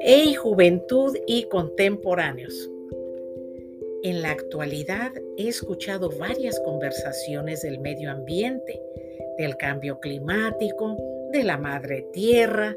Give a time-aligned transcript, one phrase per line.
[0.00, 2.70] Hey juventud y contemporáneos.
[4.02, 8.80] En la actualidad he escuchado varias conversaciones del medio ambiente,
[9.38, 10.96] del cambio climático,
[11.32, 12.74] de la madre tierra,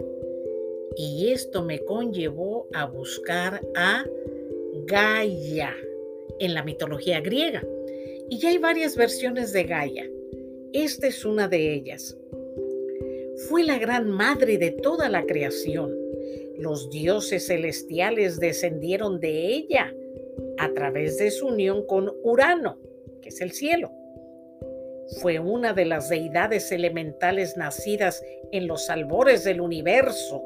[0.95, 4.05] y esto me conllevó a buscar a
[4.85, 5.75] Gaia
[6.39, 7.63] en la mitología griega.
[8.29, 10.09] Y ya hay varias versiones de Gaia.
[10.73, 12.17] Esta es una de ellas.
[13.49, 15.95] Fue la gran madre de toda la creación.
[16.57, 19.93] Los dioses celestiales descendieron de ella
[20.57, 22.77] a través de su unión con Urano,
[23.21, 23.91] que es el cielo.
[25.21, 30.43] Fue una de las deidades elementales nacidas en los albores del universo.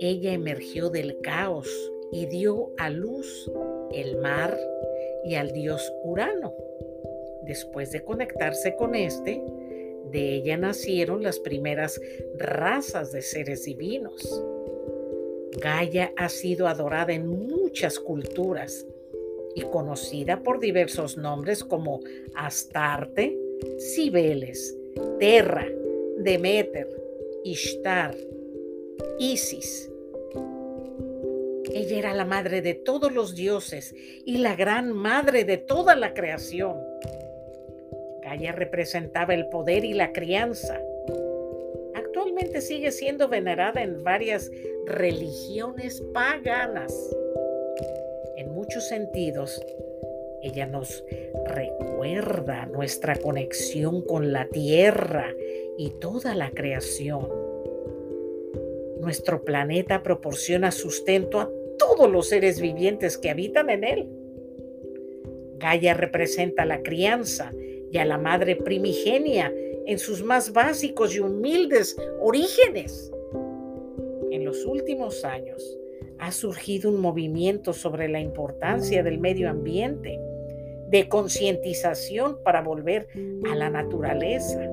[0.00, 1.68] Ella emergió del caos
[2.12, 3.50] y dio a luz
[3.92, 4.58] el mar
[5.24, 6.54] y al dios Urano.
[7.42, 9.42] Después de conectarse con este,
[10.14, 12.00] de ella nacieron las primeras
[12.38, 14.22] razas de seres divinos.
[15.60, 18.86] Gaia ha sido adorada en muchas culturas
[19.56, 22.00] y conocida por diversos nombres como
[22.36, 23.36] Astarte,
[23.78, 24.76] Cibeles,
[25.18, 25.66] Terra,
[26.18, 26.88] Demeter,
[27.42, 28.16] Ishtar,
[29.18, 29.90] Isis.
[31.72, 36.14] Ella era la madre de todos los dioses y la gran madre de toda la
[36.14, 36.76] creación.
[38.34, 40.80] Gaia representaba el poder y la crianza.
[41.94, 44.50] Actualmente sigue siendo venerada en varias
[44.86, 46.92] religiones paganas.
[48.36, 49.64] En muchos sentidos,
[50.42, 51.04] ella nos
[51.46, 55.32] recuerda nuestra conexión con la tierra
[55.78, 57.28] y toda la creación.
[58.98, 64.08] Nuestro planeta proporciona sustento a todos los seres vivientes que habitan en él.
[65.58, 67.52] Gaia representa la crianza
[67.94, 69.54] y a la madre primigenia
[69.86, 73.12] en sus más básicos y humildes orígenes.
[74.32, 75.78] En los últimos años
[76.18, 80.18] ha surgido un movimiento sobre la importancia del medio ambiente,
[80.88, 83.06] de concientización para volver
[83.48, 84.68] a la naturaleza.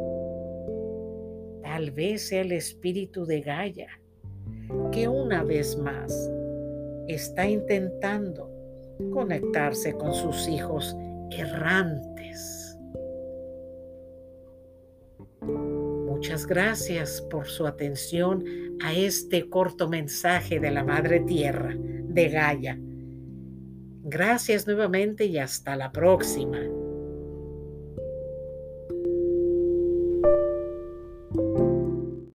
[1.61, 4.01] Tal vez sea el espíritu de Gaia
[4.91, 6.11] que una vez más
[7.07, 8.49] está intentando
[9.13, 10.95] conectarse con sus hijos
[11.29, 12.60] errantes.
[16.31, 18.45] Muchas gracias por su atención
[18.81, 22.79] a este corto mensaje de la Madre Tierra, de Gaia.
[24.03, 26.61] Gracias nuevamente y hasta la próxima.